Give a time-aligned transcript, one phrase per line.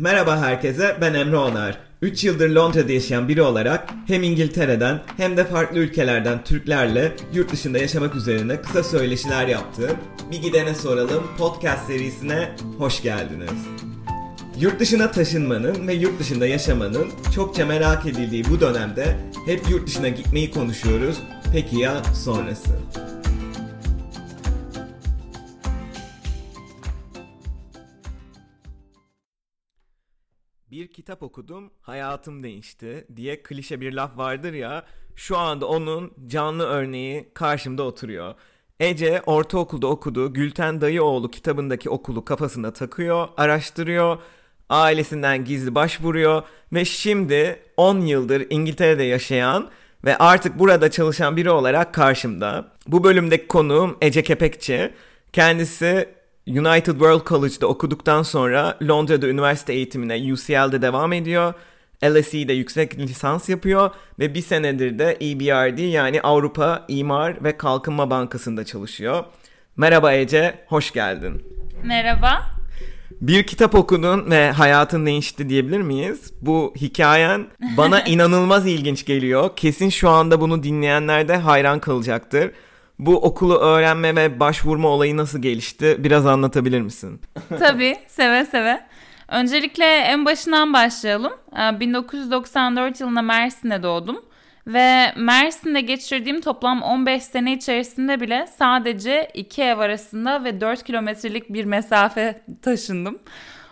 [0.00, 1.78] Merhaba herkese, ben Emre Onar.
[2.02, 7.78] 3 yıldır Londra'da yaşayan biri olarak hem İngiltere'den hem de farklı ülkelerden Türklerle yurt dışında
[7.78, 9.96] yaşamak üzerine kısa söyleşiler yaptığım
[10.30, 12.48] Bir Gidene Soralım podcast serisine
[12.78, 13.50] hoş geldiniz.
[14.60, 20.08] Yurt dışına taşınmanın ve yurt dışında yaşamanın çokça merak edildiği bu dönemde hep yurt dışına
[20.08, 21.16] gitmeyi konuşuyoruz.
[21.52, 22.78] Peki ya sonrası?
[31.08, 34.84] Kitap okudum, hayatım değişti diye klişe bir laf vardır ya.
[35.16, 38.34] Şu anda onun canlı örneği karşımda oturuyor.
[38.80, 44.18] Ece ortaokulda okuduğu Gülten Dayıoğlu kitabındaki okulu kafasına takıyor, araştırıyor,
[44.68, 49.68] ailesinden gizli başvuruyor ve şimdi 10 yıldır İngiltere'de yaşayan
[50.04, 52.72] ve artık burada çalışan biri olarak karşımda.
[52.86, 54.94] Bu bölümdeki konuğum Ece Kepekçi.
[55.32, 56.17] Kendisi
[56.48, 61.54] United World College'da okuduktan sonra Londra'da üniversite eğitimine UCL'de devam ediyor.
[62.04, 68.64] LSE'de yüksek lisans yapıyor ve bir senedir de EBRD yani Avrupa İmar ve Kalkınma Bankası'nda
[68.64, 69.24] çalışıyor.
[69.76, 71.42] Merhaba Ece, hoş geldin.
[71.84, 72.42] Merhaba.
[73.20, 76.32] Bir kitap okudun ve hayatın değişti diyebilir miyiz?
[76.42, 79.50] Bu hikayen bana inanılmaz ilginç geliyor.
[79.56, 82.50] Kesin şu anda bunu dinleyenler de hayran kalacaktır.
[82.98, 85.96] Bu okulu öğrenme ve başvurma olayı nasıl gelişti?
[85.98, 87.20] Biraz anlatabilir misin?
[87.58, 88.80] Tabii, seve seve.
[89.28, 91.32] Öncelikle en başından başlayalım.
[91.80, 94.24] 1994 yılında Mersin'de doğdum.
[94.66, 101.52] Ve Mersin'de geçirdiğim toplam 15 sene içerisinde bile sadece iki ev arasında ve 4 kilometrelik
[101.52, 103.18] bir mesafe taşındım.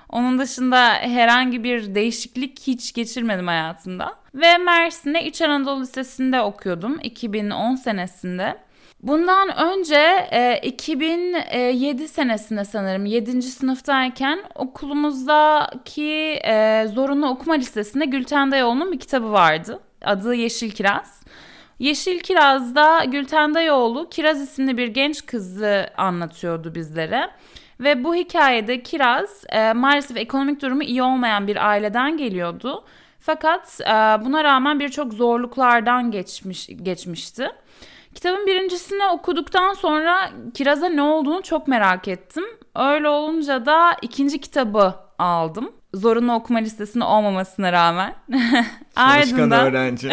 [0.08, 4.12] Onun dışında herhangi bir değişiklik hiç geçirmedim hayatımda.
[4.34, 8.65] Ve Mersin'de İç Anadolu Lisesi'nde okuyordum 2010 senesinde.
[9.06, 13.42] Bundan önce e, 2007 senesinde sanırım 7.
[13.42, 19.80] sınıftayken okulumuzdaki e, zorunlu okuma listesinde Gülten Dayıoğlu'nun bir kitabı vardı.
[20.04, 21.22] Adı Yeşil Kiraz.
[21.78, 27.30] Yeşil Kiraz'da Gülten Dayıoğlu Kiraz isimli bir genç kızı anlatıyordu bizlere.
[27.80, 32.84] Ve bu hikayede Kiraz e, maalesef ekonomik durumu iyi olmayan bir aileden geliyordu.
[33.20, 33.84] Fakat e,
[34.24, 37.50] buna rağmen birçok zorluklardan geçmiş geçmişti.
[38.16, 42.44] Kitabın birincisini okuduktan sonra Kiraz'a ne olduğunu çok merak ettim.
[42.76, 45.72] Öyle olunca da ikinci kitabı aldım.
[45.94, 48.14] Zorunlu okuma listesinde olmamasına rağmen.
[48.96, 50.10] Ardından öğrenci.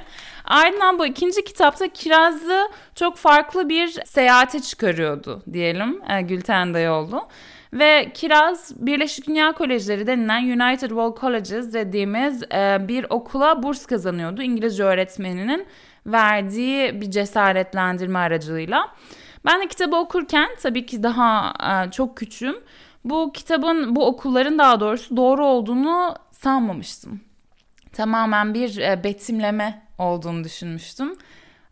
[0.44, 7.28] Ardından bu ikinci kitapta Kiraz'ı çok farklı bir seyahate çıkarıyordu diyelim e, Gülten Dayıoğlu.
[7.72, 14.42] Ve Kiraz Birleşik Dünya Kolejleri denilen United World Colleges dediğimiz e, bir okula burs kazanıyordu
[14.42, 15.66] İngilizce öğretmeninin
[16.06, 18.88] verdiği bir cesaretlendirme aracılığıyla.
[19.44, 22.56] Ben de kitabı okurken tabii ki daha e, çok küçüğüm.
[23.04, 27.20] Bu kitabın, bu okulların daha doğrusu doğru olduğunu sanmamıştım.
[27.92, 31.16] Tamamen bir e, betimleme olduğunu düşünmüştüm.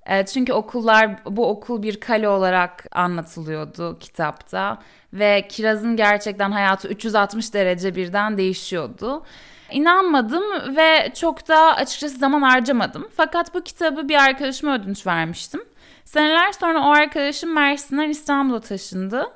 [0.06, 4.78] E, çünkü okullar, bu okul bir kale olarak anlatılıyordu kitapta.
[5.12, 9.22] Ve Kiraz'ın gerçekten hayatı 360 derece birden değişiyordu.
[9.72, 10.42] İnanmadım
[10.76, 13.08] ve çok da açıkçası zaman harcamadım.
[13.16, 15.60] Fakat bu kitabı bir arkadaşıma ödünç vermiştim.
[16.04, 19.26] Seneler sonra o arkadaşım Mersin'den İstanbul'a taşındı.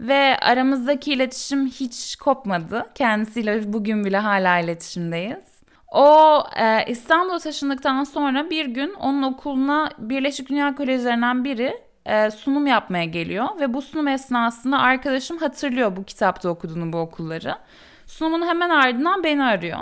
[0.00, 2.86] Ve aramızdaki iletişim hiç kopmadı.
[2.94, 5.58] Kendisiyle bugün bile hala iletişimdeyiz.
[5.92, 12.66] O e, İstanbul'a taşındıktan sonra bir gün onun okuluna Birleşik Dünya Kolejlerinden biri e, sunum
[12.66, 13.46] yapmaya geliyor.
[13.60, 17.54] Ve bu sunum esnasında arkadaşım hatırlıyor bu kitapta okuduğunu bu okulları.
[18.08, 19.78] Sunumun hemen ardından beni arıyor.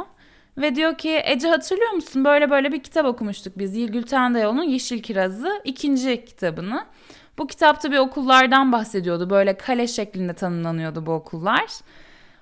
[0.59, 3.91] Ve diyor ki Ece hatırlıyor musun böyle böyle bir kitap okumuştuk biz.
[3.93, 6.85] Gülten Dayıoğlu'nun Yeşil Kirazı ikinci kitabını.
[7.39, 9.31] Bu kitapta bir okullardan bahsediyordu.
[9.31, 11.65] Böyle kale şeklinde tanımlanıyordu bu okullar.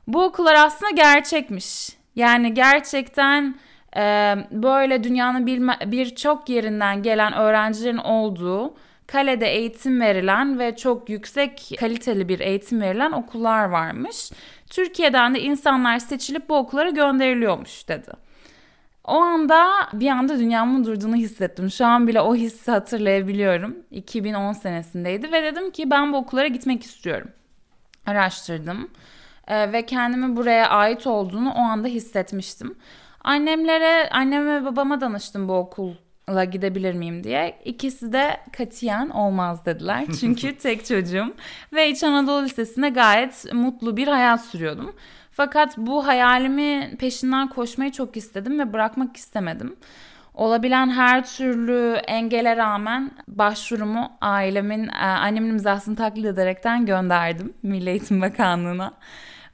[0.07, 1.89] Bu okullar aslında gerçekmiş.
[2.17, 3.59] Yani gerçekten
[3.97, 5.47] e, böyle dünyanın
[5.87, 8.75] birçok yerinden gelen öğrencilerin olduğu
[9.07, 14.31] kalede eğitim verilen ve çok yüksek kaliteli bir eğitim verilen okullar varmış.
[14.71, 18.11] Türkiye'den de insanlar seçilip bu okullara gönderiliyormuş dedi.
[19.05, 21.71] O anda bir anda dünyamın durduğunu hissettim.
[21.71, 23.77] Şu an bile o hissi hatırlayabiliyorum.
[23.91, 27.29] 2010 senesindeydi ve dedim ki ben bu okullara gitmek istiyorum.
[28.07, 28.91] Araştırdım
[29.49, 32.75] ee, ve kendimi buraya ait olduğunu o anda hissetmiştim.
[33.25, 35.95] Annemlere, anneme ve babama danıştım bu okul
[36.31, 37.59] la gidebilir miyim diye.
[37.65, 40.05] İkisi de katiyen olmaz dediler.
[40.21, 41.35] Çünkü tek çocuğum
[41.73, 44.95] ve İç Anadolu Lisesi'nde gayet mutlu bir hayat sürüyordum.
[45.31, 49.77] Fakat bu hayalimi peşinden koşmayı çok istedim ve bırakmak istemedim.
[50.35, 58.21] Olabilen her türlü engele rağmen başvurumu ailemin, e, annemin imzasını taklit ederekten gönderdim Milli Eğitim
[58.21, 58.93] Bakanlığı'na.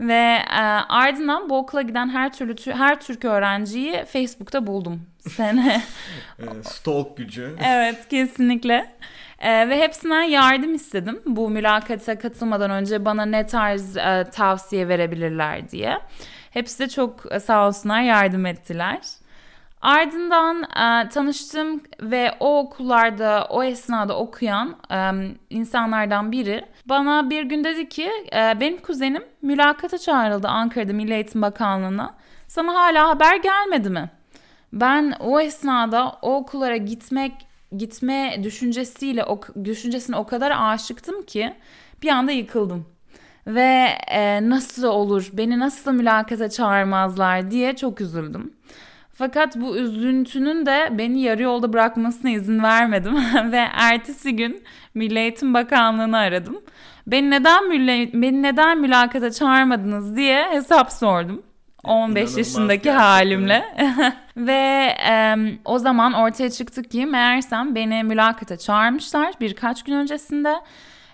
[0.00, 5.82] Ve e, ardından bu okula giden her türlü her Türk öğrenciyi Facebook'ta buldum sene.
[6.62, 7.56] Stalk gücü.
[7.64, 8.90] evet kesinlikle.
[9.38, 11.20] Ee, ve hepsinden yardım istedim.
[11.26, 15.98] Bu mülakata katılmadan önce bana ne tarz e, tavsiye verebilirler diye.
[16.50, 18.98] Hepsi de çok e, sağ olsunlar yardım ettiler.
[19.80, 25.10] Ardından e, tanıştım ve o okullarda o esnada okuyan e,
[25.50, 31.42] insanlardan biri bana bir gün dedi ki e, benim kuzenim mülakata çağrıldı Ankara'da Milli Eğitim
[31.42, 32.14] Bakanlığı'na.
[32.48, 34.10] Sana hala haber gelmedi mi?
[34.72, 37.32] Ben o esnada o okullara gitmek
[37.76, 41.54] gitme düşüncesiyle o düşüncesine o kadar aşıktım ki
[42.02, 42.86] bir anda yıkıldım.
[43.46, 48.52] Ve e, nasıl olur beni nasıl mülakata çağırmazlar diye çok üzüldüm.
[49.20, 53.16] Fakat bu üzüntünün de beni yarı yolda bırakmasına izin vermedim
[53.52, 54.62] ve ertesi gün
[54.94, 56.60] Milli Eğitim Bakanlığı'nı aradım.
[57.06, 61.42] Beni neden müle, beni neden mülakata çağırmadınız diye hesap sordum.
[61.84, 62.98] 15 İnanılmaz yaşındaki gerçekten.
[62.98, 63.64] halimle.
[64.36, 70.54] Ve e, o zaman ortaya çıktı ki meğersem beni mülakata çağırmışlar birkaç gün öncesinde.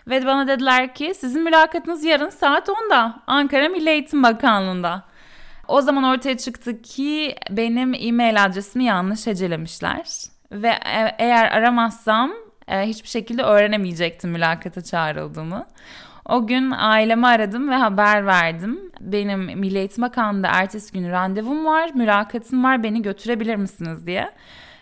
[0.08, 5.15] Ve bana dediler ki sizin mülakatınız yarın saat 10'da Ankara Milli Eğitim Bakanlığı'nda.
[5.68, 10.06] O zaman ortaya çıktı ki benim e-mail adresimi yanlış hecelemişler.
[10.52, 12.32] Ve e- eğer aramazsam
[12.68, 15.66] e, hiçbir şekilde öğrenemeyecektim mülakata çağrıldığımı.
[16.28, 18.80] O gün ailemi aradım ve haber verdim.
[19.00, 24.30] Benim Milli Eğitim Bakanlığı'nda ertesi gün randevum var, mülakatım var, beni götürebilir misiniz diye.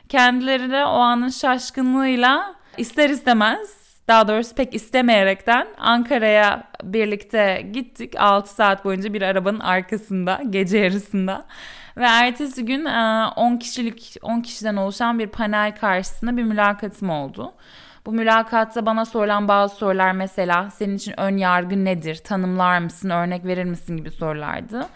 [0.09, 8.55] Kendileri de o anın şaşkınlığıyla ister istemez daha doğrusu pek istemeyerekten Ankara'ya birlikte gittik 6
[8.55, 11.47] saat boyunca bir arabanın arkasında gece yarısında.
[11.97, 17.53] Ve ertesi gün 10 kişilik 10 kişiden oluşan bir panel karşısında bir mülakatım oldu.
[18.07, 22.17] Bu mülakatta bana sorulan bazı sorular mesela senin için ön yargı nedir?
[22.17, 23.11] Tanımlar mısın?
[23.11, 24.87] Örnek verir misin gibi sorulardı.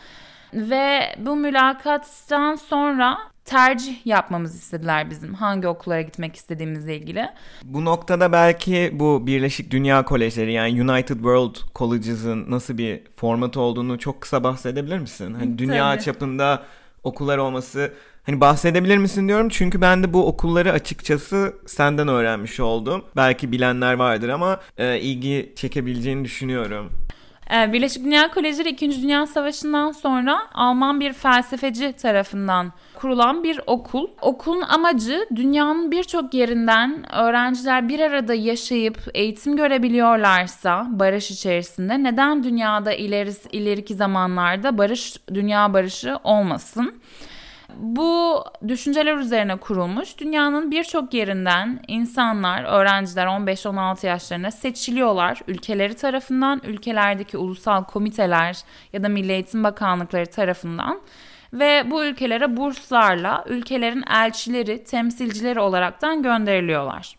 [0.54, 7.28] Ve bu mülakattan sonra tercih yapmamız istediler bizim hangi okullara gitmek istediğimizle ilgili.
[7.64, 13.98] Bu noktada belki bu Birleşik Dünya Kolejleri yani United World Colleges'ın nasıl bir format olduğunu
[13.98, 15.34] çok kısa bahsedebilir misin?
[15.34, 16.04] Hani dünya Tabii.
[16.04, 16.62] çapında
[17.04, 17.92] okullar olması
[18.28, 23.04] Hani bahsedebilir misin diyorum çünkü ben de bu okulları açıkçası senden öğrenmiş oldum.
[23.16, 26.92] Belki bilenler vardır ama e, ilgi çekebileceğini düşünüyorum.
[27.54, 29.02] E, Birleşik Dünya Kolejleri 2.
[29.02, 34.08] Dünya Savaşı'ndan sonra Alman bir felsefeci tarafından kurulan bir okul.
[34.20, 42.92] Okulun amacı dünyanın birçok yerinden öğrenciler bir arada yaşayıp eğitim görebiliyorlarsa barış içerisinde neden dünyada
[42.92, 47.00] ileri, ileriki zamanlarda barış dünya barışı olmasın?
[47.76, 50.18] Bu düşünceler üzerine kurulmuş.
[50.18, 58.56] Dünyanın birçok yerinden insanlar, öğrenciler 15-16 yaşlarına seçiliyorlar ülkeleri tarafından, ülkelerdeki ulusal komiteler
[58.92, 61.00] ya da Milli Eğitim Bakanlıkları tarafından
[61.52, 67.16] ve bu ülkelere burslarla ülkelerin elçileri, temsilcileri olaraktan gönderiliyorlar.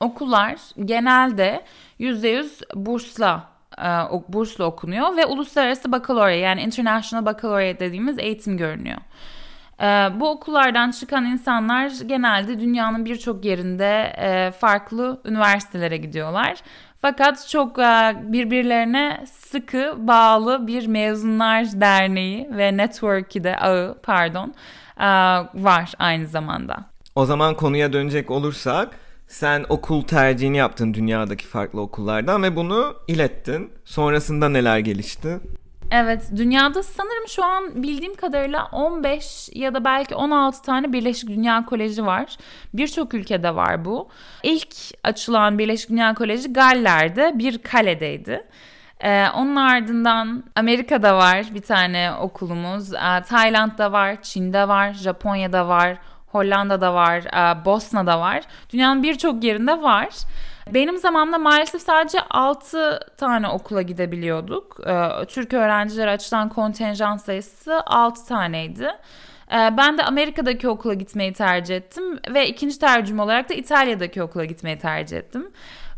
[0.00, 1.64] Okullar genelde
[2.00, 3.88] %100 bursla e,
[4.28, 8.98] bursla okunuyor ve uluslararası bakalorya yani international baccalaureate dediğimiz eğitim görünüyor.
[9.80, 16.58] Ee, bu okullardan çıkan insanlar genelde dünyanın birçok yerinde e, farklı üniversitelere gidiyorlar.
[17.02, 24.54] Fakat çok e, birbirlerine sıkı bağlı bir mezunlar derneği ve network'i de ağı pardon
[25.00, 25.06] e,
[25.54, 26.76] var aynı zamanda.
[27.14, 28.96] O zaman konuya dönecek olursak
[29.28, 33.72] sen okul tercihini yaptın dünyadaki farklı okullardan ve bunu ilettin.
[33.84, 35.40] Sonrasında neler gelişti?
[35.90, 41.64] Evet dünyada sanırım şu an bildiğim kadarıyla 15 ya da belki 16 tane Birleşik Dünya
[41.64, 42.36] Koleji var.
[42.74, 44.08] Birçok ülkede var bu.
[44.42, 48.46] İlk açılan Birleşik Dünya Koleji Galler'de bir kaledeydi.
[49.00, 52.94] Ee, onun ardından Amerika'da var bir tane okulumuz.
[52.94, 58.42] Ee, Tayland'da var, Çin'de var, Japonya'da var, Hollanda'da var, e, Bosna'da var.
[58.72, 60.08] Dünyanın birçok yerinde var.
[60.74, 64.80] Benim zamanımda maalesef sadece 6 tane okula gidebiliyorduk.
[64.86, 68.88] Ee, Türk öğrenciler açılan kontenjan sayısı 6 taneydi.
[69.52, 74.44] Ee, ben de Amerika'daki okula gitmeyi tercih ettim ve ikinci tercüm olarak da İtalya'daki okula
[74.44, 75.50] gitmeyi tercih ettim.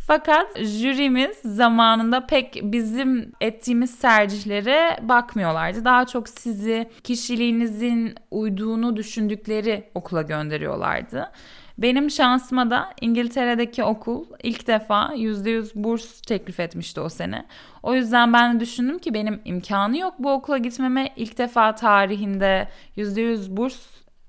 [0.06, 5.84] Fakat jürimiz zamanında pek bizim ettiğimiz tercihlere bakmıyorlardı.
[5.84, 11.30] Daha çok sizi kişiliğinizin uyduğunu düşündükleri okula gönderiyorlardı.
[11.78, 17.46] Benim şansıma da İngiltere'deki okul ilk defa %100 burs teklif etmişti o sene.
[17.82, 21.12] O yüzden ben düşündüm ki benim imkanı yok bu okula gitmeme.
[21.16, 23.76] ilk defa tarihinde %100 burs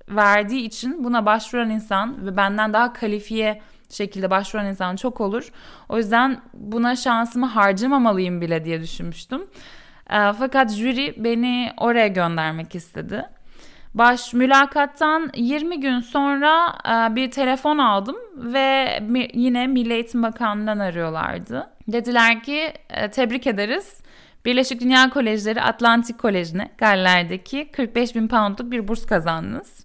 [0.08, 5.52] verdiği için buna başvuran insan ve benden daha kalifiye şekilde başvuran insan çok olur.
[5.88, 9.42] O yüzden buna şansımı harcamamalıyım bile diye düşünmüştüm.
[10.10, 13.24] Fakat jüri beni oraya göndermek istedi.
[13.94, 18.98] Baş mülakattan 20 gün sonra e, bir telefon aldım ve
[19.34, 21.70] yine Milli Eğitim Bakanlığı'ndan arıyorlardı.
[21.88, 24.00] Dediler ki e, tebrik ederiz.
[24.44, 29.84] Birleşik Dünya Kolejleri Atlantik Koleji'ne Galler'deki 45 bin poundluk bir burs kazandınız.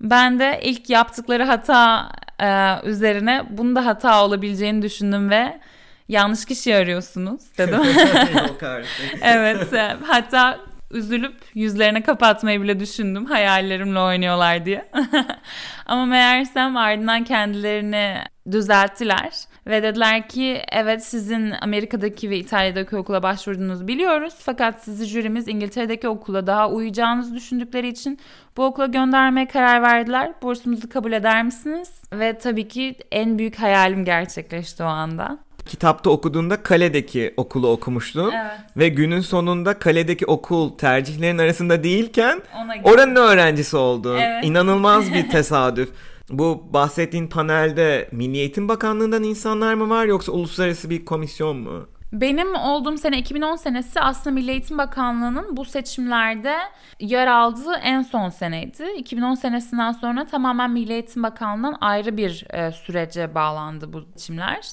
[0.00, 2.08] Ben de ilk yaptıkları hata
[2.40, 5.60] e, üzerine bunu da hata olabileceğini düşündüm ve
[6.08, 7.80] yanlış kişi arıyorsunuz dedim.
[9.22, 9.72] Evet
[10.06, 10.58] hatta
[10.92, 14.90] üzülüp yüzlerine kapatmayı bile düşündüm hayallerimle oynuyorlar diye.
[15.86, 18.16] Ama meğersem ardından kendilerini
[18.50, 19.32] düzelttiler
[19.66, 26.08] ve dediler ki evet sizin Amerika'daki ve İtalya'daki okula başvurduğunuzu biliyoruz fakat sizi jürimiz İngiltere'deki
[26.08, 28.18] okula daha uyacağınızı düşündükleri için
[28.56, 30.32] bu okula göndermeye karar verdiler.
[30.42, 32.02] Bursumuzu kabul eder misiniz?
[32.12, 38.30] Ve tabii ki en büyük hayalim gerçekleşti o anda kitapta okuduğunda kaledeki okulu okumuştun.
[38.30, 38.60] Evet.
[38.76, 42.42] Ve günün sonunda kaledeki okul tercihlerin arasında değilken
[42.84, 44.18] oranın öğrencisi oldun.
[44.18, 44.44] Evet.
[44.44, 45.90] İnanılmaz bir tesadüf.
[46.30, 51.86] Bu bahsettiğin panelde Milli Eğitim Bakanlığı'ndan insanlar mı var yoksa uluslararası bir komisyon mu?
[52.12, 56.56] Benim olduğum sene 2010 senesi aslında Milli Eğitim Bakanlığı'nın bu seçimlerde
[57.00, 58.84] yer aldığı en son seneydi.
[58.98, 64.68] 2010 senesinden sonra tamamen Milli Eğitim Bakanlığı'ndan ayrı bir e, sürece bağlandı bu seçimler.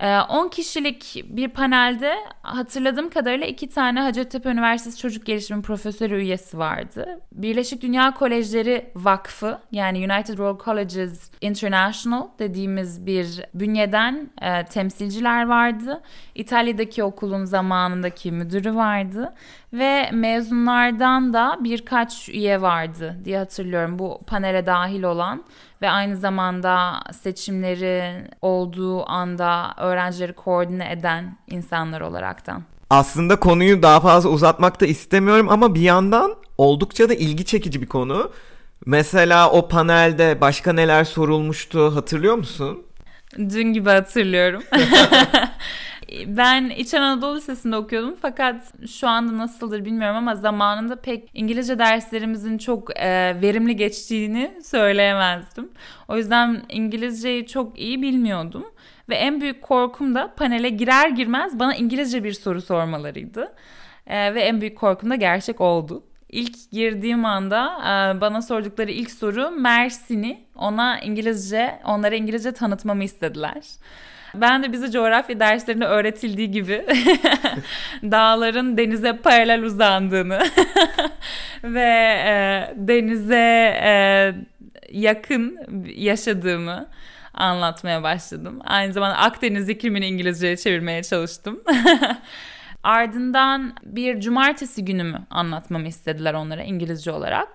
[0.00, 6.58] 10 ee, kişilik bir panelde hatırladığım kadarıyla iki tane Hacettepe Üniversitesi Çocuk Gelişimi Profesörü üyesi
[6.58, 7.20] vardı.
[7.32, 16.02] Birleşik Dünya Kolejleri Vakfı yani United World Colleges International dediğimiz bir bünyeden e, temsilciler vardı.
[16.34, 19.34] İtalya'daki okulun zamanındaki müdürü vardı
[19.72, 25.44] ve mezunlardan da birkaç üye vardı diye hatırlıyorum bu panele dahil olan
[25.82, 32.62] ve aynı zamanda seçimleri olduğu anda öğrencileri koordine eden insanlar olaraktan.
[32.90, 37.86] Aslında konuyu daha fazla uzatmak da istemiyorum ama bir yandan oldukça da ilgi çekici bir
[37.86, 38.30] konu.
[38.86, 42.82] Mesela o panelde başka neler sorulmuştu hatırlıyor musun?
[43.38, 44.62] Dün gibi hatırlıyorum.
[46.26, 52.58] Ben İç Anadolu Lisesi'nde okuyordum fakat şu anda nasıldır bilmiyorum ama zamanında pek İngilizce derslerimizin
[52.58, 55.70] çok e, verimli geçtiğini söyleyemezdim.
[56.08, 58.64] O yüzden İngilizceyi çok iyi bilmiyordum.
[59.08, 63.52] Ve en büyük korkum da panele girer girmez bana İngilizce bir soru sormalarıydı.
[64.06, 66.02] E, ve en büyük korkum da gerçek oldu.
[66.28, 73.62] İlk girdiğim anda e, bana sordukları ilk soru Mersin'i ona İngilizce, onlara İngilizce tanıtmamı istediler.
[74.40, 76.86] Ben de bize coğrafya derslerinde öğretildiği gibi
[78.02, 80.42] dağların denize paralel uzandığını
[81.64, 84.34] ve e, denize e,
[84.92, 85.58] yakın
[85.96, 86.88] yaşadığımı
[87.34, 88.60] anlatmaya başladım.
[88.64, 91.62] Aynı zamanda Akdeniz iklimini İngilizceye çevirmeye çalıştım.
[92.82, 97.48] Ardından bir cumartesi günümü anlatmamı istediler onlara İngilizce olarak.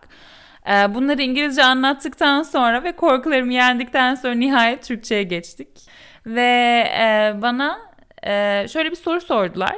[0.70, 5.68] E, bunları İngilizce anlattıktan sonra ve korkularımı yendikten sonra nihayet Türkçe'ye geçtik.
[6.26, 7.80] Ve e, bana
[8.24, 9.76] e, şöyle bir soru sordular.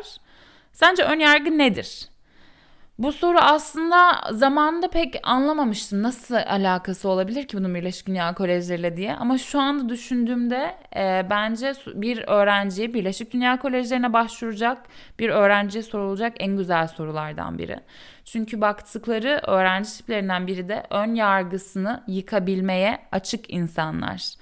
[0.73, 2.13] Sence ön yargı nedir?
[2.97, 6.03] Bu soru aslında zamanında pek anlamamıştım.
[6.03, 9.15] Nasıl alakası olabilir ki bunun Birleşik Dünya Kolejleriyle diye.
[9.15, 14.77] Ama şu anda düşündüğümde e, bence bir öğrenciye Birleşik Dünya Kolejlerine başvuracak
[15.19, 17.79] bir öğrenciye sorulacak en güzel sorulardan biri.
[18.25, 24.33] Çünkü baktıkları öğrenci tiplerinden biri de ön yargısını yıkabilmeye açık insanlar.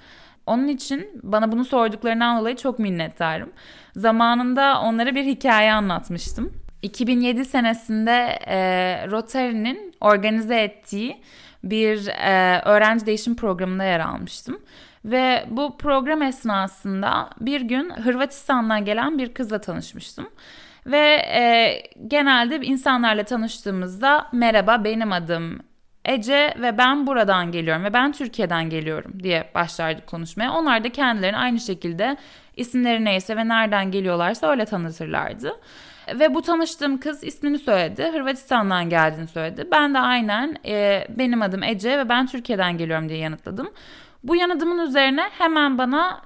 [0.46, 3.50] Onun için bana bunu sorduklarından dolayı çok minnettarım.
[3.96, 6.52] Zamanında onlara bir hikaye anlatmıştım.
[6.82, 8.56] 2007 senesinde e,
[9.10, 11.22] Rotary'nin organize ettiği
[11.64, 14.60] bir e, öğrenci değişim programında yer almıştım.
[15.04, 20.28] Ve bu program esnasında bir gün Hırvatistan'dan gelen bir kızla tanışmıştım.
[20.86, 25.60] Ve e, genelde insanlarla tanıştığımızda merhaba benim adım
[26.04, 30.52] Ece ve ben buradan geliyorum ve ben Türkiye'den geliyorum diye başlardık konuşmaya.
[30.52, 32.16] Onlar da kendilerini aynı şekilde
[32.56, 35.60] isimleri neyse ve nereden geliyorlarsa öyle tanıtırlardı.
[36.14, 38.10] Ve bu tanıştığım kız ismini söyledi.
[38.12, 39.68] Hırvatistan'dan geldiğini söyledi.
[39.70, 43.70] Ben de aynen e, benim adım Ece ve ben Türkiye'den geliyorum diye yanıtladım.
[44.24, 46.22] Bu yanıtımın üzerine hemen bana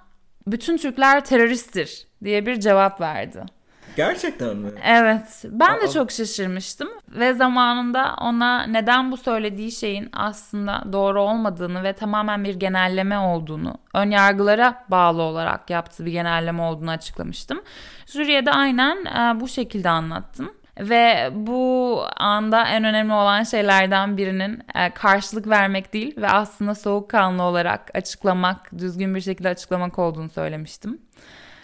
[0.47, 3.55] bütün Türkler teröristtir diye bir cevap verdi.
[3.97, 4.71] Gerçekten mi?
[4.85, 5.45] Evet.
[5.45, 5.81] Ben Aa.
[5.81, 12.45] de çok şaşırmıştım ve zamanında ona neden bu söylediği şeyin aslında doğru olmadığını ve tamamen
[12.45, 17.62] bir genelleme olduğunu, ön yargılara bağlı olarak yaptığı bir genelleme olduğunu açıklamıştım.
[18.07, 20.53] Jüriye de aynen e, bu şekilde anlattım.
[20.81, 27.43] Ve bu anda en önemli olan şeylerden birinin e, karşılık vermek değil ve aslında soğukkanlı
[27.43, 30.99] olarak açıklamak, düzgün bir şekilde açıklamak olduğunu söylemiştim.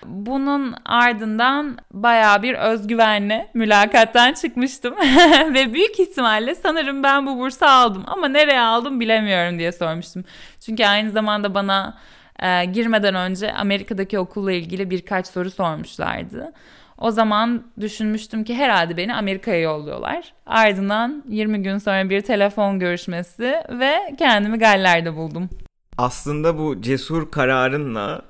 [0.06, 4.94] Bunun ardından bayağı bir özgüvenle mülakattan çıkmıştım.
[5.54, 10.24] Ve büyük ihtimalle sanırım ben bu bursu aldım ama nereye aldım bilemiyorum diye sormuştum.
[10.60, 11.98] Çünkü aynı zamanda bana
[12.42, 16.52] e, girmeden önce Amerika'daki okulla ilgili birkaç soru sormuşlardı.
[16.98, 20.32] O zaman düşünmüştüm ki herhalde beni Amerika'ya yolluyorlar.
[20.46, 25.48] Ardından 20 gün sonra bir telefon görüşmesi ve kendimi Galler'de buldum.
[25.98, 28.22] Aslında bu cesur kararınla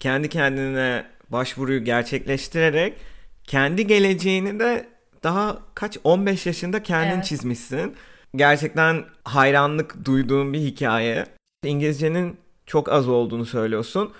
[0.00, 2.98] kendi kendine başvuruyu gerçekleştirerek
[3.44, 4.86] kendi geleceğini de
[5.22, 7.24] daha kaç 15 yaşında kendin evet.
[7.24, 7.94] çizmişsin.
[8.36, 11.26] Gerçekten hayranlık duyduğum bir hikaye.
[11.64, 14.12] İngilizcenin çok az olduğunu söylüyorsun.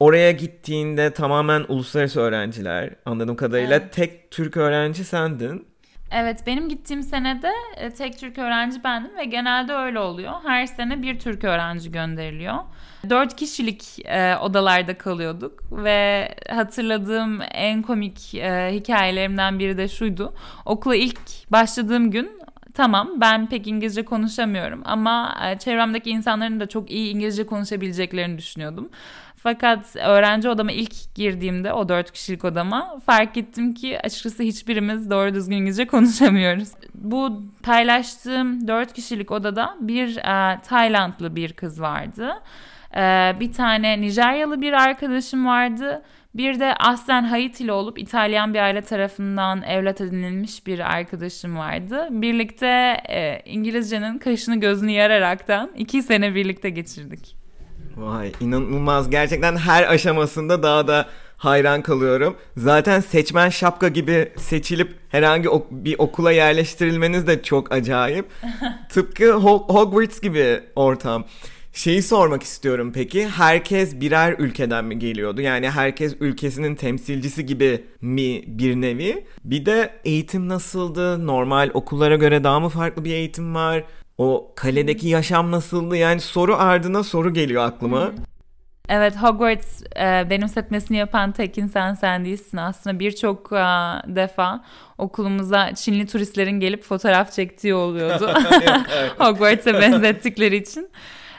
[0.00, 3.92] Oraya gittiğinde tamamen uluslararası öğrenciler anladığım kadarıyla evet.
[3.92, 5.66] tek Türk öğrenci sendin.
[6.10, 10.32] Evet benim gittiğim senede e, tek Türk öğrenci bendim ve genelde öyle oluyor.
[10.44, 12.56] Her sene bir Türk öğrenci gönderiliyor.
[13.10, 20.34] Dört kişilik e, odalarda kalıyorduk ve hatırladığım en komik e, hikayelerimden biri de şuydu.
[20.64, 22.30] Okula ilk başladığım gün
[22.76, 28.88] tamam ben pek İngilizce konuşamıyorum ama e, çevremdeki insanların da çok iyi İngilizce konuşabileceklerini düşünüyordum.
[29.36, 35.34] Fakat öğrenci odama ilk girdiğimde o dört kişilik odama fark ettim ki açıkçası hiçbirimiz doğru
[35.34, 36.68] düzgün İngilizce konuşamıyoruz.
[36.94, 42.32] Bu paylaştığım dört kişilik odada bir e, Taylandlı bir kız vardı.
[42.96, 46.02] E, bir tane Nijeryalı bir arkadaşım vardı.
[46.36, 52.08] Bir de aslen Haitili olup İtalyan bir aile tarafından evlat edinilmiş bir arkadaşım vardı.
[52.10, 57.36] Birlikte e, İngilizcenin kaşını gözünü yararaktan iki sene birlikte geçirdik.
[57.96, 59.10] Vay inanılmaz.
[59.10, 62.36] Gerçekten her aşamasında daha da hayran kalıyorum.
[62.56, 68.26] Zaten seçmen şapka gibi seçilip herhangi bir okula yerleştirilmeniz de çok acayip.
[68.90, 71.24] Tıpkı Hogwarts gibi ortam.
[71.76, 73.28] Şeyi sormak istiyorum peki.
[73.28, 75.40] Herkes birer ülkeden mi geliyordu?
[75.40, 79.26] Yani herkes ülkesinin temsilcisi gibi mi bir nevi?
[79.44, 81.26] Bir de eğitim nasıldı?
[81.26, 83.84] Normal okullara göre daha mı farklı bir eğitim var?
[84.18, 85.96] O kaledeki yaşam nasıldı?
[85.96, 88.10] Yani soru ardına soru geliyor aklıma.
[88.88, 92.56] Evet Hogwarts e, benimsetmesini yapan tek insan sen değilsin.
[92.56, 93.56] Aslında birçok e,
[94.16, 94.64] defa
[94.98, 98.34] okulumuza Çinli turistlerin gelip fotoğraf çektiği oluyordu.
[99.18, 100.90] Hogwarts'a benzettikleri için.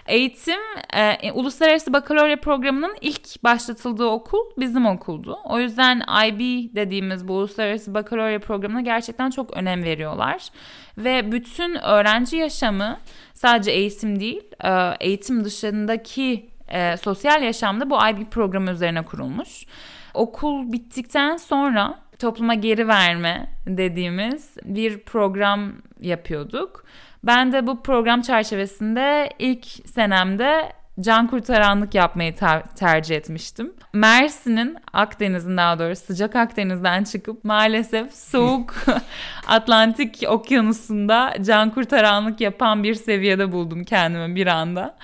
[0.07, 0.59] Eğitim
[0.93, 5.39] e, uluslararası bakalorya programının ilk başlatıldığı okul bizim okuldu.
[5.45, 6.39] O yüzden IB
[6.75, 10.49] dediğimiz bu uluslararası bakalorya programına gerçekten çok önem veriyorlar.
[10.97, 12.99] Ve bütün öğrenci yaşamı
[13.33, 19.65] sadece eğitim değil, e, eğitim dışındaki e, sosyal yaşamda bu IB programı üzerine kurulmuş.
[20.13, 26.85] Okul bittikten sonra topluma geri verme dediğimiz bir program yapıyorduk.
[27.23, 33.73] Ben de bu program çerçevesinde ilk senemde can kurtaranlık yapmayı ter- tercih etmiştim.
[33.93, 38.75] Mersin'in Akdeniz'in daha doğrusu sıcak Akdeniz'den çıkıp maalesef soğuk
[39.47, 44.97] Atlantik okyanusunda can kurtaranlık yapan bir seviyede buldum kendimi bir anda.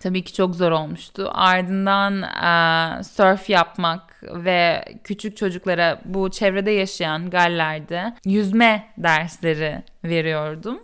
[0.00, 1.30] Tabii ki çok zor olmuştu.
[1.34, 10.80] Ardından e, surf yapmak ve küçük çocuklara bu çevrede yaşayan Galler'de yüzme dersleri veriyordum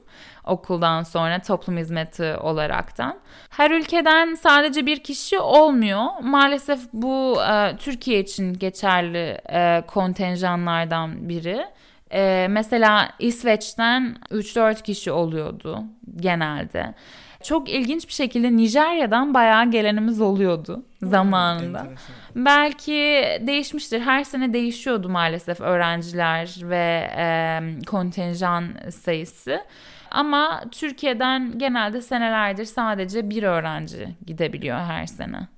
[0.48, 3.18] okuldan sonra toplum hizmeti olaraktan.
[3.50, 6.06] Her ülkeden sadece bir kişi olmuyor.
[6.22, 11.66] Maalesef bu e, Türkiye için geçerli e, kontenjanlardan biri.
[12.12, 15.84] E, mesela İsveç'ten 3-4 kişi oluyordu
[16.16, 16.94] genelde.
[17.42, 21.78] Çok ilginç bir şekilde Nijerya'dan bayağı gelenimiz oluyordu zamanında.
[21.78, 22.14] Enteresan.
[22.36, 24.00] Belki değişmiştir.
[24.00, 29.60] Her sene değişiyordu maalesef öğrenciler ve e, kontenjan sayısı.
[30.10, 35.48] Ama Türkiye'den genelde senelerdir sadece bir öğrenci gidebiliyor her sene.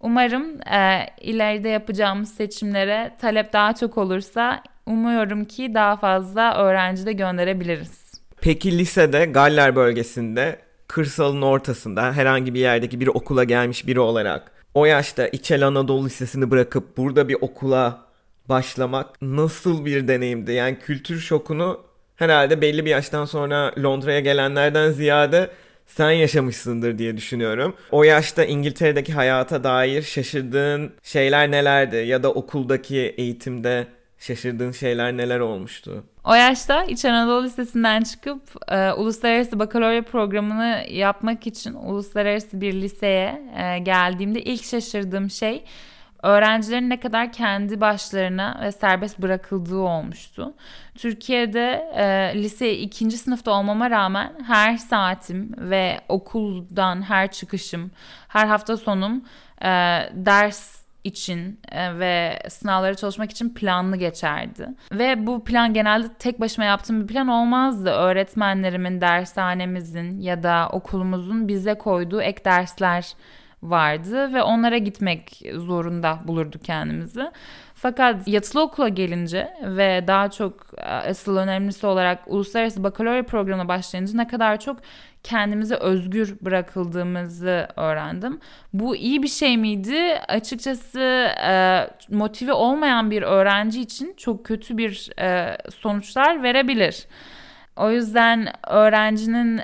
[0.00, 7.12] Umarım e, ileride yapacağımız seçimlere talep daha çok olursa umuyorum ki daha fazla öğrenci de
[7.12, 8.12] gönderebiliriz.
[8.40, 14.84] Peki lisede Galler bölgesinde kırsalın ortasında herhangi bir yerdeki bir okula gelmiş biri olarak o
[14.86, 17.98] yaşta İçel Anadolu Lisesi'ni bırakıp burada bir okula
[18.48, 20.52] başlamak nasıl bir deneyimdi?
[20.52, 21.80] Yani kültür şokunu
[22.22, 25.50] herhalde belli bir yaştan sonra Londra'ya gelenlerden ziyade
[25.86, 27.74] sen yaşamışsındır diye düşünüyorum.
[27.90, 31.96] O yaşta İngiltere'deki hayata dair şaşırdığın şeyler nelerdi?
[31.96, 33.86] Ya da okuldaki eğitimde
[34.18, 36.04] şaşırdığın şeyler neler olmuştu?
[36.24, 43.42] O yaşta İç Anadolu Lisesi'nden çıkıp e, uluslararası bakalorya programını yapmak için uluslararası bir liseye
[43.56, 45.64] e, geldiğimde ilk şaşırdığım şey
[46.22, 50.54] öğrencilerin ne kadar kendi başlarına ve serbest bırakıldığı olmuştu.
[50.94, 57.90] Türkiye'de e, lise ikinci sınıfta olmama rağmen her saatim ve okuldan her çıkışım,
[58.28, 59.24] her hafta sonum
[59.62, 59.68] e,
[60.12, 64.68] ders için e, ve sınavlara çalışmak için planlı geçerdi.
[64.92, 67.90] Ve bu plan genelde tek başıma yaptığım bir plan olmazdı.
[67.90, 73.14] Öğretmenlerimin, dershanemizin ya da okulumuzun bize koyduğu ek dersler
[73.62, 77.30] vardı ve onlara gitmek zorunda bulurduk kendimizi.
[77.74, 84.12] Fakat yatılı okula gelince ve daha çok e, asıl önemlisi olarak uluslararası bakalorya programına başlayınca
[84.16, 84.76] ne kadar çok
[85.22, 88.40] kendimize özgür bırakıldığımızı öğrendim.
[88.72, 90.18] Bu iyi bir şey miydi?
[90.28, 91.00] Açıkçası
[91.46, 97.06] e, motive olmayan bir öğrenci için çok kötü bir e, sonuçlar verebilir.
[97.76, 99.60] O yüzden öğrencinin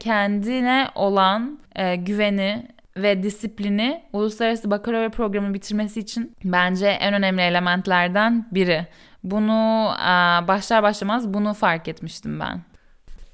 [0.00, 1.58] kendine olan
[1.98, 2.66] güveni
[3.02, 8.86] ve disiplini uluslararası bakalorya programı bitirmesi için bence en önemli elementlerden biri.
[9.24, 9.90] Bunu
[10.48, 12.60] başlar başlamaz bunu fark etmiştim ben.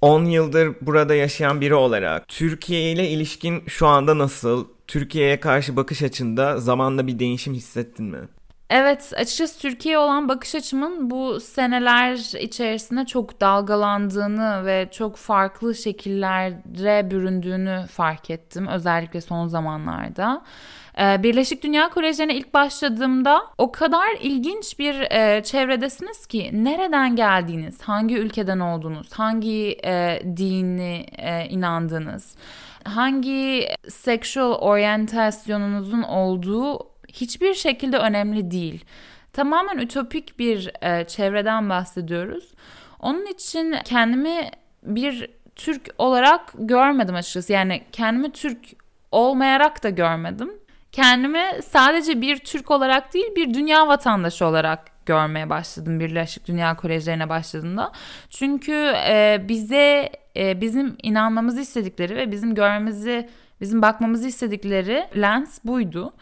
[0.00, 4.66] 10 yıldır burada yaşayan biri olarak Türkiye ile ilişkin şu anda nasıl?
[4.87, 8.18] Türkiye'ye karşı bakış açında zamanla bir değişim hissettin mi?
[8.70, 17.11] Evet açıkçası Türkiye olan bakış açımın bu seneler içerisinde çok dalgalandığını ve çok farklı şekillere
[17.11, 18.66] büründüğünü fark ettim.
[18.66, 20.42] Özellikle son zamanlarda.
[21.00, 27.83] Ee, Birleşik Dünya Koleji'ne ilk başladığımda o kadar ilginç bir e, çevredesiniz ki nereden geldiğiniz,
[27.83, 32.37] hangi ülkeden olduğunuz, hangi e, dini e, inandığınız,
[32.85, 38.85] hangi sexual orientasyonunuzun olduğu hiçbir şekilde önemli değil.
[39.33, 42.53] Tamamen ütopik bir e, çevreden bahsediyoruz.
[43.01, 44.51] Onun için kendimi
[44.83, 47.53] bir Türk olarak görmedim açıkçası.
[47.53, 48.59] Yani kendimi Türk
[49.12, 50.53] olmayarak da görmedim.
[50.92, 57.29] Kendimi sadece bir Türk olarak değil bir dünya vatandaşı olarak görmeye başladım Birleşik Dünya Kolejlerine
[57.29, 57.92] başladığımda.
[58.31, 63.29] Çünkü e, bize e, bizim inanmamızı istedikleri ve bizim görmemizi,
[63.61, 66.12] bizim bakmamızı istedikleri lens buydu.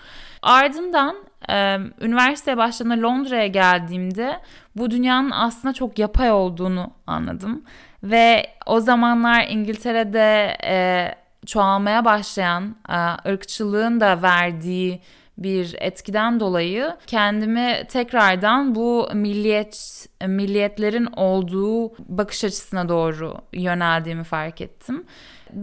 [0.43, 1.17] Ardından
[1.49, 4.41] e, üniversiteye başladığımda Londra'ya geldiğimde
[4.77, 7.65] bu dünyanın aslında çok yapay olduğunu anladım.
[8.03, 11.09] Ve o zamanlar İngiltere'de e,
[11.47, 15.01] çoğalmaya başlayan e, ırkçılığın da verdiği
[15.39, 25.05] bir etkiden dolayı kendimi tekrardan bu milliyet milliyetlerin olduğu bakış açısına doğru yöneldiğimi fark ettim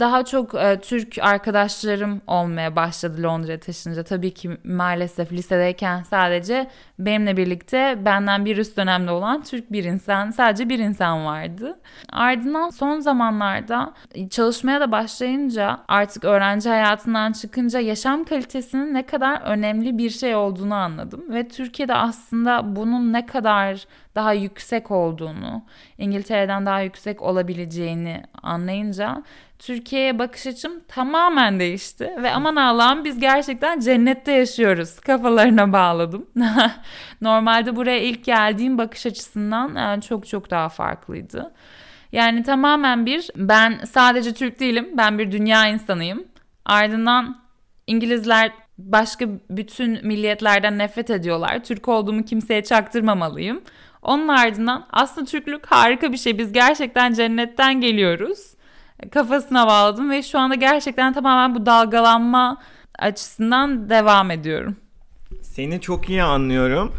[0.00, 4.02] daha çok e, Türk arkadaşlarım olmaya başladı Londra'ya taşınınca.
[4.02, 10.30] Tabii ki maalesef lisedeyken sadece benimle birlikte benden bir üst dönemde olan Türk bir insan,
[10.30, 11.80] sadece bir insan vardı.
[12.12, 13.94] Ardından son zamanlarda
[14.30, 20.74] çalışmaya da başlayınca artık öğrenci hayatından çıkınca yaşam kalitesinin ne kadar önemli bir şey olduğunu
[20.74, 21.24] anladım.
[21.28, 25.62] Ve Türkiye'de aslında bunun ne kadar daha yüksek olduğunu,
[25.98, 29.22] İngiltere'den daha yüksek olabileceğini anlayınca
[29.62, 32.10] Türkiye'ye bakış açım tamamen değişti.
[32.22, 36.26] Ve aman Allah'ım biz gerçekten cennette yaşıyoruz kafalarına bağladım.
[37.20, 41.54] Normalde buraya ilk geldiğim bakış açısından e, çok çok daha farklıydı.
[42.12, 46.24] Yani tamamen bir ben sadece Türk değilim ben bir dünya insanıyım.
[46.64, 47.42] Ardından
[47.86, 51.64] İngilizler başka bütün milliyetlerden nefret ediyorlar.
[51.64, 53.62] Türk olduğumu kimseye çaktırmamalıyım.
[54.02, 56.38] Onun ardından aslında Türklük harika bir şey.
[56.38, 58.51] Biz gerçekten cennetten geliyoruz
[59.10, 62.58] kafasına bağladım ve şu anda gerçekten tamamen bu dalgalanma
[62.98, 64.76] açısından devam ediyorum.
[65.42, 66.92] Seni çok iyi anlıyorum.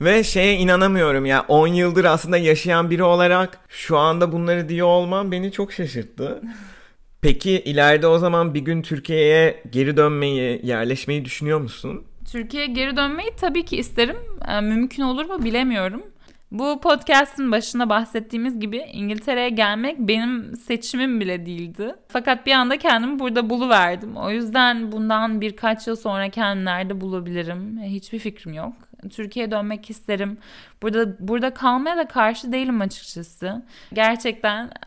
[0.00, 5.32] Ve şeye inanamıyorum ya 10 yıldır aslında yaşayan biri olarak şu anda bunları diyor olmam
[5.32, 6.42] beni çok şaşırttı.
[7.20, 12.04] Peki ileride o zaman bir gün Türkiye'ye geri dönmeyi, yerleşmeyi düşünüyor musun?
[12.32, 14.16] Türkiye'ye geri dönmeyi tabii ki isterim.
[14.48, 16.02] Ee, mümkün olur mu bilemiyorum.
[16.50, 21.94] Bu podcast'ın başında bahsettiğimiz gibi İngiltere'ye gelmek benim seçimim bile değildi.
[22.08, 24.16] Fakat bir anda kendimi burada buluverdim.
[24.16, 28.72] O yüzden bundan birkaç yıl sonra kendimi nerede bulabilirim hiçbir fikrim yok.
[29.10, 30.38] Türkiye'ye dönmek isterim.
[30.82, 33.62] Burada burada kalmaya da karşı değilim açıkçası.
[33.92, 34.70] Gerçekten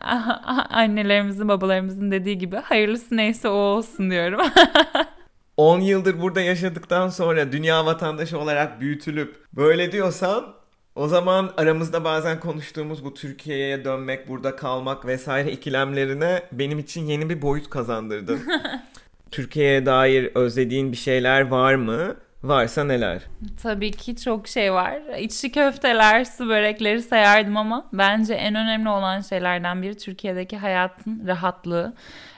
[0.70, 4.40] annelerimizin, babalarımızın dediği gibi hayırlısı neyse o olsun diyorum.
[5.56, 10.61] 10 yıldır burada yaşadıktan sonra dünya vatandaşı olarak büyütülüp böyle diyorsan
[10.94, 17.30] o zaman aramızda bazen konuştuğumuz bu Türkiye'ye dönmek, burada kalmak vesaire ikilemlerine benim için yeni
[17.30, 18.40] bir boyut kazandırdın.
[19.30, 22.16] Türkiye'ye dair özlediğin bir şeyler var mı?
[22.42, 23.22] Varsa neler?
[23.62, 25.18] Tabii ki çok şey var.
[25.18, 31.94] İçli köfteler, su börekleri sayardım ama bence en önemli olan şeylerden biri Türkiye'deki hayatın rahatlığı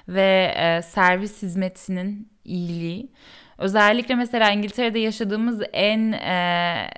[0.09, 3.13] ve e, servis hizmetinin iyiliği.
[3.59, 6.91] Özellikle mesela İngiltere'de yaşadığımız en e,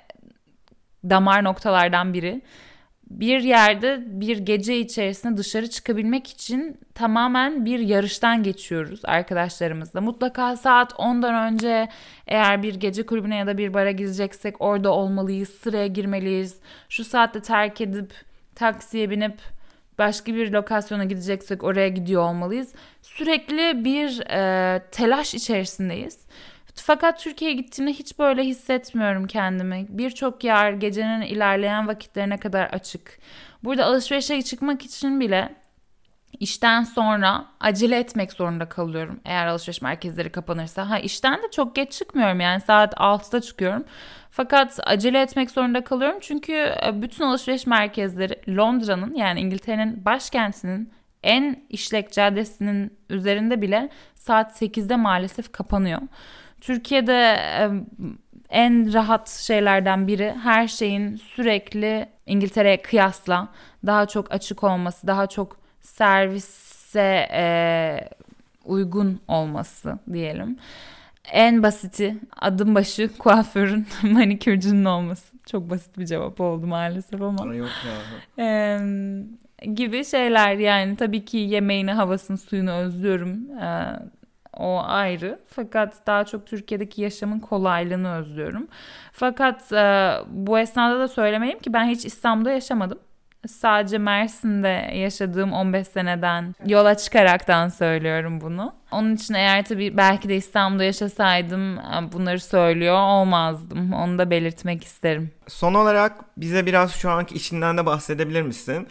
[1.09, 2.41] damar noktalardan biri.
[3.09, 10.01] bir yerde bir gece içerisinde dışarı çıkabilmek için tamamen bir yarıştan geçiyoruz arkadaşlarımızla.
[10.01, 11.87] Mutlaka saat 10'dan önce
[12.27, 16.59] eğer bir gece kulübüne ya da bir bara gideceksek orada olmalıyız, sıraya girmeliyiz.
[16.89, 18.13] Şu saatte terk edip
[18.55, 19.39] taksiye binip
[19.97, 22.73] başka bir lokasyona gideceksek oraya gidiyor olmalıyız.
[23.01, 26.19] Sürekli bir e, telaş içerisindeyiz.
[26.81, 29.85] Fakat Türkiye'ye gittiğimde hiç böyle hissetmiyorum kendimi.
[29.89, 33.19] Birçok yer gecenin ilerleyen vakitlerine kadar açık.
[33.63, 35.55] Burada alışverişe çıkmak için bile
[36.39, 39.19] işten sonra acele etmek zorunda kalıyorum.
[39.25, 40.89] Eğer alışveriş merkezleri kapanırsa.
[40.89, 43.85] Ha işten de çok geç çıkmıyorum yani saat 6'da çıkıyorum.
[44.31, 51.65] Fakat acele etmek zorunda kalıyorum çünkü e, bütün alışveriş merkezleri Londra'nın yani İngiltere'nin başkentinin en
[51.69, 56.01] işlek caddesinin üzerinde bile saat 8'de maalesef kapanıyor.
[56.61, 57.39] Türkiye'de
[58.49, 63.47] en rahat şeylerden biri her şeyin sürekli İngiltere'ye kıyasla
[63.85, 68.09] daha çok açık olması, daha çok servise e,
[68.65, 70.57] uygun olması diyelim.
[71.31, 75.37] En basiti adım başı kuaförün manikürcünün olması.
[75.45, 77.55] Çok basit bir cevap oldu maalesef ama.
[77.55, 78.45] Yok ya.
[78.45, 78.79] Ee,
[79.73, 83.59] gibi şeyler yani tabii ki yemeğini, havasını, suyunu özlüyorum.
[83.59, 83.99] Ee,
[84.59, 85.39] o ayrı.
[85.47, 88.67] Fakat daha çok Türkiye'deki yaşamın kolaylığını özlüyorum.
[89.11, 92.99] Fakat e, bu esnada da söylemeliyim ki ben hiç İstanbul'da yaşamadım.
[93.47, 98.73] Sadece Mersin'de yaşadığım 15 seneden yola çıkaraktan söylüyorum bunu.
[98.91, 103.93] Onun için eğer tabii belki de İstanbul'da yaşasaydım e, bunları söylüyor olmazdım.
[103.93, 105.31] Onu da belirtmek isterim.
[105.47, 108.87] Son olarak bize biraz şu anki işinden de bahsedebilir misin?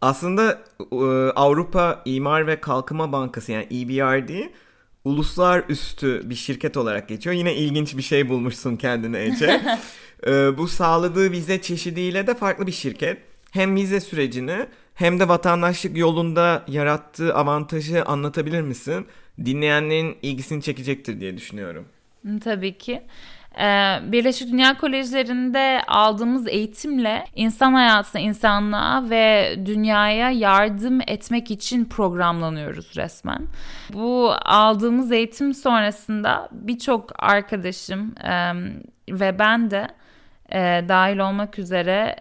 [0.00, 0.58] Aslında
[0.92, 0.96] e,
[1.36, 4.30] Avrupa İmar ve Kalkınma Bankası yani EBRD
[5.06, 7.36] uluslararası bir şirket olarak geçiyor.
[7.36, 9.60] Yine ilginç bir şey bulmuşsun kendine Ece.
[10.26, 13.18] ee, bu sağladığı vize çeşidiyle de farklı bir şirket.
[13.50, 19.06] Hem vize sürecini hem de vatandaşlık yolunda yarattığı avantajı anlatabilir misin?
[19.44, 21.88] Dinleyenlerin ilgisini çekecektir diye düşünüyorum.
[22.44, 23.02] Tabii ki.
[23.60, 32.96] Ee, Birleşik Dünya Kolejlerinde aldığımız eğitimle insan hayatına, insanlığa ve dünyaya yardım etmek için programlanıyoruz
[32.96, 33.46] resmen.
[33.92, 38.14] Bu aldığımız eğitim sonrasında birçok arkadaşım
[39.10, 39.88] ve ben de
[40.52, 42.16] e, dahil olmak üzere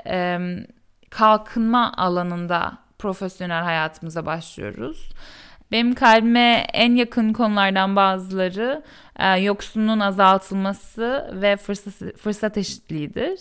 [1.09, 5.13] kalkınma alanında profesyonel hayatımıza başlıyoruz.
[5.71, 8.83] Benim kalbime en yakın konulardan bazıları
[9.19, 13.39] e, yoksunluğun azaltılması ve fırsat, fırsat eşitliğidir.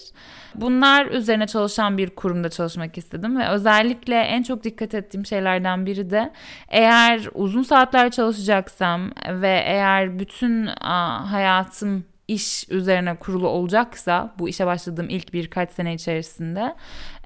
[0.54, 6.10] Bunlar üzerine çalışan bir kurumda çalışmak istedim ve özellikle en çok dikkat ettiğim şeylerden biri
[6.10, 6.32] de
[6.68, 15.08] eğer uzun saatler çalışacaksam ve eğer bütün hayatım iş üzerine kurulu olacaksa bu işe başladığım
[15.08, 16.74] ilk birkaç sene içerisinde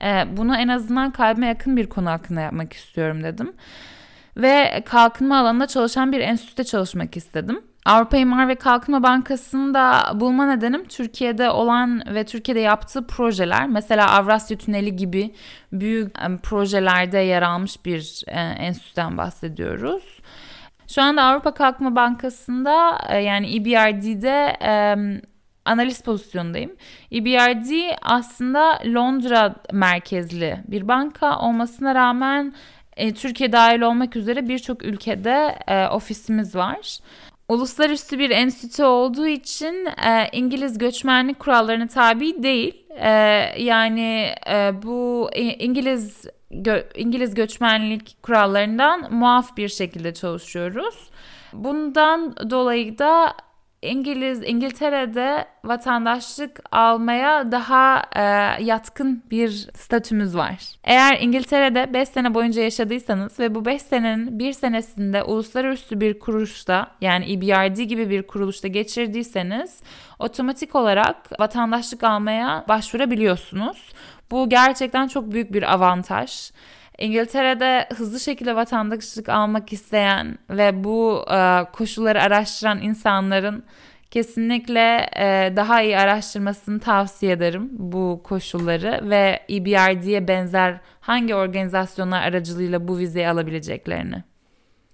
[0.03, 3.53] e, bunu en azından kalbime yakın bir konu hakkında yapmak istiyorum dedim
[4.37, 7.63] ve kalkınma alanında çalışan bir enstitüde çalışmak istedim.
[7.89, 13.69] Avrupa İmar ve Kalkınma Bankası'nda bulma nedenim Türkiye'de olan ve Türkiye'de yaptığı projeler.
[13.69, 15.35] Mesela Avrasya Tüneli gibi
[15.73, 20.21] büyük projelerde yer almış bir e, enstitüden bahsediyoruz.
[20.89, 24.57] Şu anda Avrupa Kalkınma Bankası'nda e, yani EBRD'de
[25.65, 26.71] analist pozisyondayım.
[27.13, 32.55] EBRD aslında Londra merkezli bir banka olmasına rağmen
[32.99, 36.99] e, Türkiye dahil olmak üzere birçok ülkede e, ofisimiz var.
[37.49, 42.87] Uluslararası bir enstitü olduğu için e, İngiliz göçmenlik kurallarına tabi değil.
[42.91, 43.11] E,
[43.63, 51.11] yani e, bu İngiliz gö, İngiliz göçmenlik kurallarından muaf bir şekilde çalışıyoruz.
[51.53, 53.35] Bundan dolayı da
[53.83, 58.23] İngiliz İngiltere'de vatandaşlık almaya daha e,
[58.65, 60.59] yatkın bir statümüz var.
[60.85, 66.91] Eğer İngiltere'de 5 sene boyunca yaşadıysanız ve bu 5 senenin bir senesinde uluslararası bir kuruluşta
[67.01, 69.81] yani EBRD gibi bir kuruluşta geçirdiyseniz
[70.19, 73.93] otomatik olarak vatandaşlık almaya başvurabiliyorsunuz.
[74.31, 76.51] Bu gerçekten çok büyük bir avantaj.
[76.99, 83.65] İngiltere'de hızlı şekilde vatandaşlık almak isteyen ve bu e, koşulları araştıran insanların
[84.11, 92.89] kesinlikle e, daha iyi araştırmasını tavsiye ederim bu koşulları ve EBRD'ye benzer hangi organizasyonlar aracılığıyla
[92.89, 94.23] bu vizeyi alabileceklerini.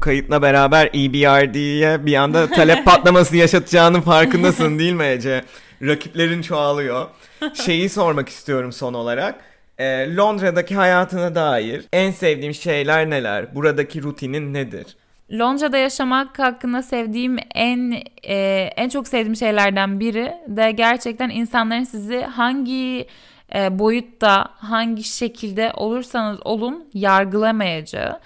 [0.00, 5.44] Kayıtla beraber EBRD'ye bir anda talep patlaması yaşatacağının farkındasın değil mi Ece?
[5.82, 7.06] Rakiplerin çoğalıyor.
[7.54, 13.54] Şeyi sormak istiyorum son olarak e, Londra'daki hayatına dair en sevdiğim şeyler neler?
[13.54, 14.96] Buradaki rutinin nedir?
[15.32, 18.36] Londra'da yaşamak hakkında sevdiğim en e,
[18.76, 23.06] en çok sevdiğim şeylerden biri de gerçekten insanların sizi hangi
[23.54, 28.20] e, boyutta hangi şekilde olursanız olun yargılamayacağı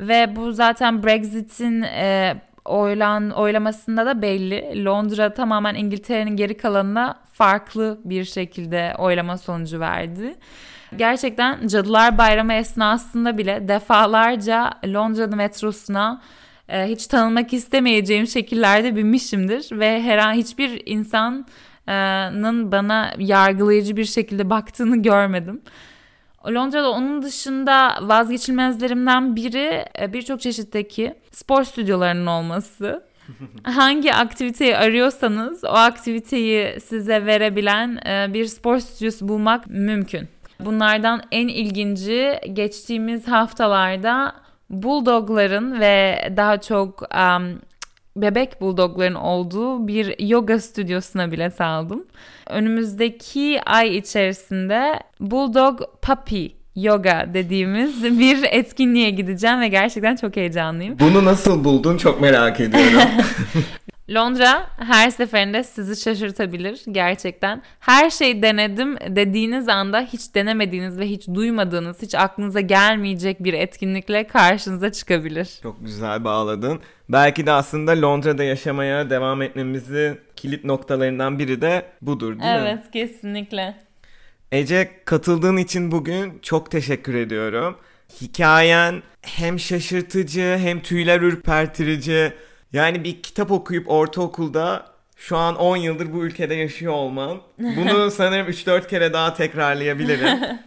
[0.00, 4.84] ve bu zaten Brexit'in e, oylan oylamasında da belli.
[4.84, 10.34] Londra tamamen İngiltere'nin geri kalanına farklı bir şekilde oylama sonucu verdi.
[10.98, 16.22] Gerçekten Cadılar Bayramı esnasında bile defalarca Londra'nın metrosuna
[16.68, 24.50] e, hiç tanınmak istemeyeceğim şekillerde binmişimdir ve her an hiçbir insanın bana yargılayıcı bir şekilde
[24.50, 25.62] baktığını görmedim.
[26.48, 33.04] Londra'da onun dışında vazgeçilmezlerimden biri e, birçok çeşitteki spor stüdyolarının olması.
[33.62, 40.28] Hangi aktiviteyi arıyorsanız o aktiviteyi size verebilen e, bir spor stüdyosu bulmak mümkün.
[40.64, 44.32] Bunlardan en ilginci geçtiğimiz haftalarda
[44.70, 47.60] bulldogların ve daha çok um,
[48.16, 52.04] bebek bulldogların olduğu bir yoga stüdyosuna bile saldım.
[52.50, 56.46] Önümüzdeki ay içerisinde bulldog puppy
[56.76, 60.98] yoga dediğimiz bir etkinliğe gideceğim ve gerçekten çok heyecanlıyım.
[61.00, 62.98] Bunu nasıl buldun çok merak ediyorum.
[64.10, 67.62] Londra her seferinde sizi şaşırtabilir gerçekten.
[67.80, 74.26] Her şey denedim dediğiniz anda hiç denemediğiniz ve hiç duymadığınız, hiç aklınıza gelmeyecek bir etkinlikle
[74.26, 75.48] karşınıza çıkabilir.
[75.62, 76.80] Çok güzel bağladın.
[77.08, 82.68] Belki de aslında Londra'da yaşamaya devam etmemizin kilit noktalarından biri de budur değil evet, mi?
[82.68, 83.74] Evet kesinlikle.
[84.52, 87.76] Ece katıldığın için bugün çok teşekkür ediyorum.
[88.20, 92.32] Hikayen hem şaşırtıcı hem tüyler ürpertirici
[92.74, 97.42] yani bir kitap okuyup ortaokulda şu an 10 yıldır bu ülkede yaşıyor olmam.
[97.58, 100.38] Bunu sanırım 3-4 kere daha tekrarlayabilirim.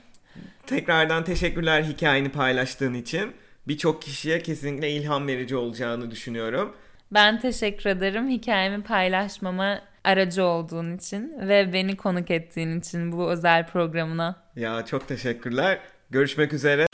[0.68, 3.34] Tekrardan teşekkürler hikayeni paylaştığın için.
[3.68, 6.74] Birçok kişiye kesinlikle ilham verici olacağını düşünüyorum.
[7.12, 13.68] Ben teşekkür ederim hikayemi paylaşmama aracı olduğun için ve beni konuk ettiğin için bu özel
[13.68, 14.36] programına.
[14.56, 15.80] Ya çok teşekkürler.
[16.10, 16.86] Görüşmek üzere.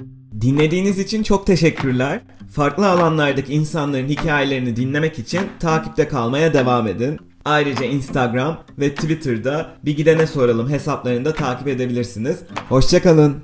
[0.41, 2.21] Dinlediğiniz için çok teşekkürler.
[2.53, 7.19] Farklı alanlardaki insanların hikayelerini dinlemek için takipte kalmaya devam edin.
[7.45, 12.39] Ayrıca Instagram ve Twitter'da Bir Gidene Soralım hesaplarını da takip edebilirsiniz.
[12.69, 13.43] Hoşçakalın.